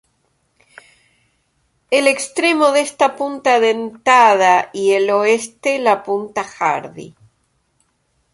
El 1.91 2.07
extremo 2.07 2.69
este 2.73 2.81
es 2.81 2.95
la 3.07 3.15
punta 3.15 3.59
Dentada 3.59 4.71
y 4.73 4.93
el 4.93 5.11
oeste, 5.11 5.77
la 5.77 6.01
punta 6.01 6.43
Hardy. 6.43 7.13